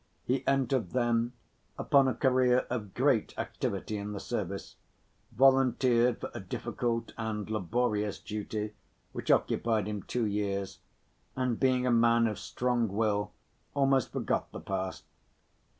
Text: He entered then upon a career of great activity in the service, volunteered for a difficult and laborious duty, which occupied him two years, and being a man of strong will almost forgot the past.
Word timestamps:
He 0.25 0.43
entered 0.47 0.93
then 0.93 1.33
upon 1.77 2.07
a 2.07 2.15
career 2.15 2.65
of 2.71 2.95
great 2.95 3.37
activity 3.37 3.97
in 3.97 4.13
the 4.13 4.19
service, 4.19 4.75
volunteered 5.31 6.19
for 6.19 6.31
a 6.33 6.39
difficult 6.39 7.13
and 7.19 7.47
laborious 7.47 8.17
duty, 8.17 8.73
which 9.11 9.29
occupied 9.29 9.85
him 9.85 10.01
two 10.01 10.25
years, 10.25 10.79
and 11.35 11.59
being 11.59 11.85
a 11.85 11.91
man 11.91 12.25
of 12.25 12.39
strong 12.39 12.87
will 12.87 13.31
almost 13.75 14.11
forgot 14.11 14.51
the 14.51 14.59
past. 14.59 15.03